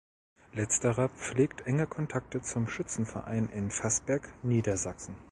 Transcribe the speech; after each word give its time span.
Letzterer 0.53 1.09
pflegt 1.09 1.67
enge 1.67 1.85
Kontakte 1.85 2.41
zum 2.41 2.67
Schützenverein 2.67 3.49
in 3.49 3.69
Faßberg, 3.69 4.33
Niedersachsen. 4.43 5.15